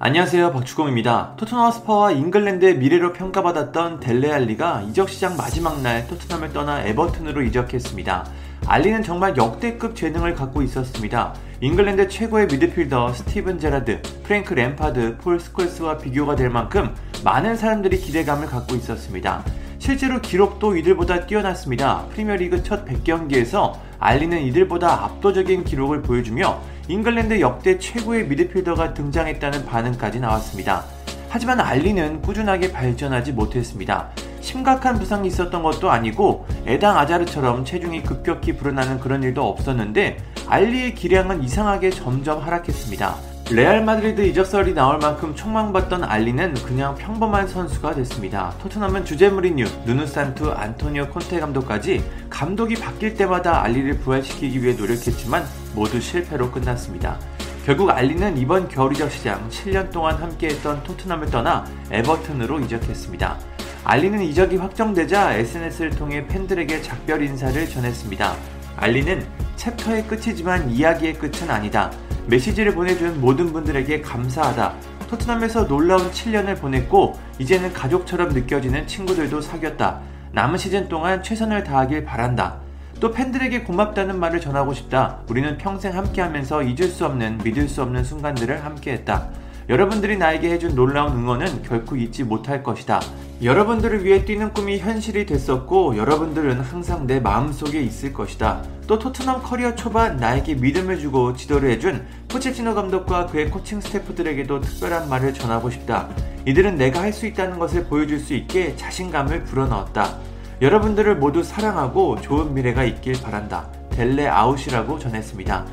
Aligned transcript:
안녕하세요 0.00 0.52
박주공입니다. 0.52 1.34
토트넘 1.36 1.72
스퍼스와 1.72 2.12
잉글랜드의 2.12 2.78
미래로 2.78 3.12
평가받았던 3.14 3.98
델레 3.98 4.30
알리가 4.30 4.82
이적 4.82 5.08
시장 5.08 5.36
마지막 5.36 5.82
날 5.82 6.06
토트넘을 6.06 6.52
떠나 6.52 6.84
에버튼으로 6.84 7.42
이적했습니다. 7.42 8.24
알리는 8.68 9.02
정말 9.02 9.36
역대급 9.36 9.96
재능을 9.96 10.36
갖고 10.36 10.62
있었습니다. 10.62 11.34
잉글랜드 11.60 12.08
최고의 12.08 12.46
미드필더 12.46 13.12
스티븐 13.12 13.58
제라드, 13.58 14.00
프랭크 14.22 14.54
램파드, 14.54 15.16
폴 15.16 15.40
스콜스와 15.40 15.98
비교가 15.98 16.36
될 16.36 16.48
만큼 16.48 16.94
많은 17.24 17.56
사람들이 17.56 17.98
기대감을 17.98 18.46
갖고 18.46 18.76
있었습니다. 18.76 19.42
실제로 19.78 20.20
기록도 20.20 20.76
이들보다 20.76 21.26
뛰어났습니다. 21.26 22.06
프리미어리그 22.10 22.62
첫 22.62 22.84
100경기에서 22.84 23.74
알리는 23.98 24.42
이들보다 24.42 25.04
압도적인 25.04 25.64
기록을 25.64 26.02
보여주며 26.02 26.60
잉글랜드 26.88 27.40
역대 27.40 27.78
최고의 27.78 28.26
미드필더가 28.26 28.94
등장했다는 28.94 29.66
반응까지 29.66 30.20
나왔습니다. 30.20 30.84
하지만 31.28 31.60
알리는 31.60 32.22
꾸준하게 32.22 32.72
발전하지 32.72 33.32
못했습니다. 33.32 34.10
심각한 34.40 34.98
부상이 34.98 35.28
있었던 35.28 35.62
것도 35.62 35.90
아니고 35.90 36.46
에덴 36.66 36.96
아자르처럼 36.96 37.64
체중이 37.64 38.02
급격히 38.02 38.56
불어나는 38.56 38.98
그런 38.98 39.22
일도 39.22 39.46
없었는데 39.46 40.16
알리의 40.46 40.94
기량은 40.94 41.42
이상하게 41.42 41.90
점점 41.90 42.40
하락했습니다. 42.40 43.27
레알 43.50 43.82
마드리드 43.82 44.20
이적설이 44.26 44.74
나올 44.74 44.98
만큼 44.98 45.34
촉망받던 45.34 46.04
알리는 46.04 46.52
그냥 46.66 46.94
평범한 46.96 47.48
선수가 47.48 47.94
됐습니다. 47.94 48.52
토트넘은 48.60 49.06
주제 49.06 49.30
무리뉴, 49.30 49.64
누누 49.86 50.06
산투, 50.06 50.52
안토니오 50.52 51.08
콘테 51.08 51.40
감독까지 51.40 52.04
감독이 52.28 52.74
바뀔 52.74 53.14
때마다 53.14 53.62
알리를 53.62 54.00
부활시키기 54.00 54.62
위해 54.62 54.74
노력했지만 54.74 55.46
모두 55.74 55.98
실패로 55.98 56.50
끝났습니다. 56.50 57.18
결국 57.64 57.88
알리는 57.88 58.36
이번 58.36 58.68
겨울 58.68 58.92
이적 58.92 59.10
시장 59.10 59.48
7년 59.48 59.90
동안 59.92 60.16
함께했던 60.16 60.82
토트넘을 60.82 61.30
떠나 61.30 61.64
에버튼으로 61.90 62.60
이적했습니다. 62.60 63.38
알리는 63.82 64.20
이적이 64.24 64.56
확정되자 64.56 65.32
SNS를 65.32 65.90
통해 65.92 66.26
팬들에게 66.26 66.82
작별 66.82 67.22
인사를 67.22 67.66
전했습니다. 67.66 68.36
알리는 68.76 69.26
챕터의 69.56 70.06
끝이지만 70.06 70.68
이야기의 70.68 71.14
끝은 71.14 71.50
아니다. 71.50 71.90
메시지를 72.28 72.74
보내준 72.74 73.22
모든 73.22 73.54
분들에게 73.54 74.02
감사하다. 74.02 74.74
토트넘에서 75.08 75.66
놀라운 75.66 76.10
7년을 76.10 76.60
보냈고 76.60 77.18
이제는 77.38 77.72
가족처럼 77.72 78.28
느껴지는 78.34 78.86
친구들도 78.86 79.40
사귀었다. 79.40 80.00
남은 80.32 80.58
시즌 80.58 80.88
동안 80.88 81.22
최선을 81.22 81.64
다하길 81.64 82.04
바란다. 82.04 82.56
또 83.00 83.12
팬들에게 83.12 83.62
고맙다는 83.62 84.20
말을 84.20 84.42
전하고 84.42 84.74
싶다. 84.74 85.20
우리는 85.30 85.56
평생 85.56 85.96
함께하면서 85.96 86.64
잊을 86.64 86.88
수 86.88 87.06
없는 87.06 87.38
믿을 87.44 87.66
수 87.66 87.80
없는 87.80 88.04
순간들을 88.04 88.62
함께했다. 88.62 89.28
여러분들이 89.68 90.16
나에게 90.16 90.50
해준 90.50 90.74
놀라운 90.74 91.12
응원은 91.12 91.62
결코 91.62 91.94
잊지 91.94 92.24
못할 92.24 92.62
것이다. 92.62 93.00
여러분들을 93.42 94.02
위해 94.02 94.24
뛰는 94.24 94.54
꿈이 94.54 94.78
현실이 94.78 95.26
됐었고 95.26 95.98
여러분들은 95.98 96.60
항상 96.60 97.06
내 97.06 97.20
마음속에 97.20 97.78
있을 97.82 98.14
것이다. 98.14 98.62
또 98.86 98.98
토트넘 98.98 99.42
커리어 99.42 99.74
초반 99.74 100.16
나에게 100.16 100.54
믿음을 100.54 100.98
주고 100.98 101.34
지도를 101.34 101.70
해준 101.70 102.06
포체티노 102.28 102.74
감독과 102.74 103.26
그의 103.26 103.50
코칭 103.50 103.82
스태프들에게도 103.82 104.62
특별한 104.62 105.10
말을 105.10 105.34
전하고 105.34 105.68
싶다. 105.68 106.08
이들은 106.46 106.76
내가 106.76 107.02
할 107.02 107.12
수 107.12 107.26
있다는 107.26 107.58
것을 107.58 107.84
보여줄 107.84 108.20
수 108.20 108.32
있게 108.32 108.74
자신감을 108.76 109.44
불어넣었다. 109.44 110.16
여러분들을 110.62 111.16
모두 111.16 111.42
사랑하고 111.42 112.20
좋은 112.22 112.54
미래가 112.54 112.84
있길 112.84 113.20
바란다. 113.22 113.68
델레 113.90 114.28
out이라고 114.28 114.98
전했습니다. 114.98 115.66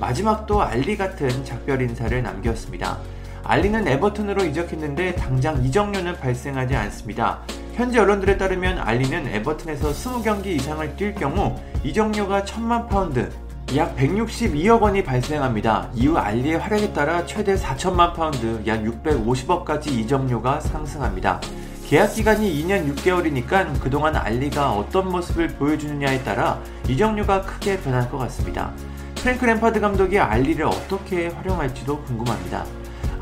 마지막도 0.00 0.62
알리 0.62 0.96
같은 0.96 1.44
작별 1.44 1.82
인사를 1.82 2.22
남겼습니다. 2.22 2.98
알리는 3.44 3.86
에버튼으로 3.86 4.44
이적했는데 4.44 5.16
당장 5.16 5.64
이적료는 5.64 6.18
발생하지 6.18 6.76
않습니다. 6.76 7.40
현지 7.74 7.98
언론들에 7.98 8.36
따르면 8.36 8.78
알리는 8.78 9.26
에버튼에서 9.26 9.90
20경기 9.90 10.46
이상을 10.46 10.94
뛸 10.96 11.14
경우 11.14 11.56
이적료가 11.82 12.44
1000만 12.44 12.88
파운드, 12.88 13.30
약 13.76 13.96
162억 13.96 14.82
원이 14.82 15.02
발생합니다. 15.02 15.88
이후 15.94 16.18
알리의 16.18 16.58
활약에 16.58 16.92
따라 16.92 17.24
최대 17.24 17.54
4천만 17.54 18.14
파운드, 18.14 18.62
약 18.66 18.82
650억까지 18.82 19.88
이적료가 19.88 20.60
상승합니다. 20.60 21.40
계약 21.86 22.14
기간이 22.14 22.62
2년 22.62 22.94
6개월이니까 22.94 23.80
그동안 23.80 24.16
알리가 24.16 24.72
어떤 24.72 25.10
모습을 25.10 25.48
보여주느냐에 25.48 26.22
따라 26.22 26.60
이적료가 26.88 27.42
크게 27.42 27.80
변할 27.80 28.10
것 28.10 28.18
같습니다. 28.18 28.72
프랭크 29.16 29.44
램파드 29.44 29.80
감독이 29.80 30.18
알리를 30.18 30.64
어떻게 30.64 31.28
활용할지도 31.28 32.02
궁금합니다. 32.02 32.64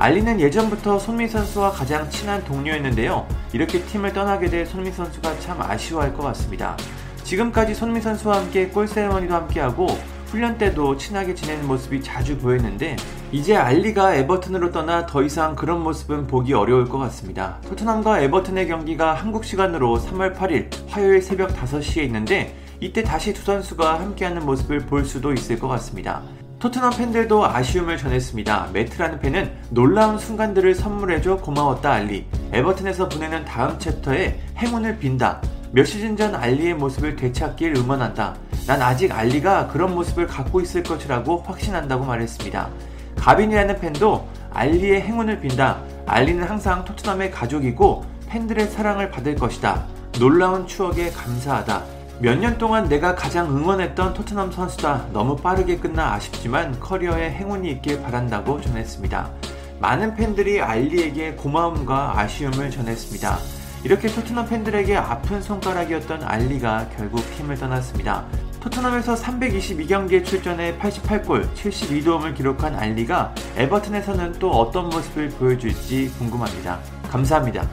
알리는 0.01 0.41
예전부터 0.41 0.99
손미 0.99 1.29
선수와 1.29 1.73
가장 1.73 2.09
친한 2.09 2.43
동료였는데요. 2.43 3.29
이렇게 3.53 3.83
팀을 3.83 4.15
떠나게 4.15 4.49
될 4.49 4.65
손미 4.65 4.93
선수가 4.93 5.41
참 5.41 5.61
아쉬워할 5.61 6.15
것 6.15 6.23
같습니다. 6.23 6.75
지금까지 7.23 7.75
손미 7.75 8.01
선수와 8.01 8.39
함께 8.39 8.69
골 8.69 8.89
세레머니도 8.89 9.35
함께하고 9.35 9.89
훈련 10.29 10.57
때도 10.57 10.97
친하게 10.97 11.35
지내는 11.35 11.67
모습이 11.67 12.03
자주 12.03 12.39
보였는데 12.39 12.97
이제 13.31 13.55
알리가 13.55 14.15
에버튼으로 14.15 14.73
떠나 14.73 15.05
더 15.05 15.23
이상 15.23 15.55
그런 15.55 15.83
모습은 15.83 16.29
보기 16.29 16.55
어려울 16.55 16.89
것 16.89 16.97
같습니다. 16.97 17.59
토트넘과 17.69 18.21
에버튼의 18.21 18.69
경기가 18.69 19.13
한국 19.13 19.45
시간으로 19.45 19.99
3월 19.99 20.35
8일 20.35 20.71
화요일 20.89 21.21
새벽 21.21 21.51
5시에 21.51 22.05
있는데 22.05 22.57
이때 22.81 23.03
다시 23.03 23.35
두 23.35 23.43
선수가 23.43 24.01
함께하는 24.01 24.47
모습을 24.47 24.79
볼 24.87 25.05
수도 25.05 25.35
있을 25.35 25.59
것 25.59 25.69
같습니다. 25.69 26.23
토트넘 26.61 26.91
팬들도 26.91 27.47
아쉬움을 27.47 27.97
전했습니다. 27.97 28.69
매트라는 28.75 29.19
팬은 29.21 29.51
놀라운 29.71 30.19
순간들을 30.19 30.75
선물해줘 30.75 31.39
고마웠다 31.39 31.91
알리. 31.91 32.27
에버튼에서 32.53 33.09
보내는 33.09 33.47
다음 33.47 33.79
챕터에 33.79 34.39
행운을 34.59 34.99
빈다. 34.99 35.41
몇 35.73 35.87
시즌 35.87 36.19
전 36.19 36.35
알리의 36.35 36.75
모습을 36.75 37.17
되찾길 37.17 37.77
응원한다. 37.79 38.37
난 38.67 38.83
아직 38.83 39.11
알리가 39.11 39.69
그런 39.69 39.95
모습을 39.95 40.27
갖고 40.27 40.61
있을 40.61 40.83
것이라고 40.83 41.39
확신한다고 41.47 42.05
말했습니다. 42.05 42.69
가빈이라는 43.17 43.81
팬도 43.81 44.29
알리의 44.53 45.01
행운을 45.01 45.41
빈다. 45.41 45.81
알리는 46.05 46.45
항상 46.45 46.85
토트넘의 46.85 47.31
가족이고 47.31 48.05
팬들의 48.29 48.67
사랑을 48.67 49.11
받을 49.11 49.35
것이다. 49.35 49.87
놀라운 50.19 50.67
추억에 50.67 51.09
감사하다. 51.09 52.00
몇 52.23 52.37
년 52.39 52.59
동안 52.59 52.87
내가 52.87 53.15
가장 53.15 53.47
응원했던 53.49 54.13
토트넘 54.13 54.53
선수다. 54.53 55.07
너무 55.11 55.37
빠르게 55.37 55.79
끝나 55.79 56.13
아쉽지만 56.13 56.79
커리어에 56.79 57.31
행운이 57.31 57.71
있길 57.71 58.03
바란다고 58.03 58.61
전했습니다. 58.61 59.31
많은 59.79 60.15
팬들이 60.15 60.61
알리에게 60.61 61.33
고마움과 61.37 62.19
아쉬움을 62.21 62.71
전했습니다. 62.71 63.39
이렇게 63.85 64.09
토트넘 64.09 64.47
팬들에게 64.51 64.95
아픈 64.97 65.41
손가락이었던 65.41 66.23
알리가 66.23 66.91
결국 66.95 67.23
팀을 67.37 67.57
떠났습니다. 67.57 68.27
토트넘에서 68.61 69.15
322경기에 69.15 70.23
출전해 70.23 70.77
88골, 70.77 71.51
72도움을 71.55 72.37
기록한 72.37 72.75
알리가 72.75 73.35
에버튼에서는 73.57 74.33
또 74.33 74.51
어떤 74.51 74.91
모습을 74.91 75.31
보여줄지 75.31 76.13
궁금합니다. 76.19 76.81
감사합니다. 77.11 77.67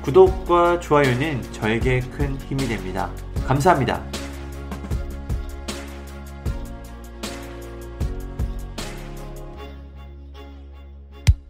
구독과 0.00 0.80
좋아요는 0.80 1.42
저에게 1.52 2.00
큰 2.00 2.38
힘이 2.48 2.66
됩니다. 2.66 3.10
감사합니다. 3.48 4.17